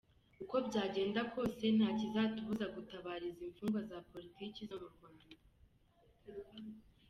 Uko 0.43 0.55
byagenda 0.67 1.19
kose 1.33 1.63
nta 1.77 1.89
kizatubuza 1.99 2.65
gutabariza 2.75 3.41
imfungwa 3.47 3.79
za 3.89 3.97
politiki 4.11 4.59
zo 4.69 4.75
mu 4.83 4.87
Rwanda. 4.93 5.35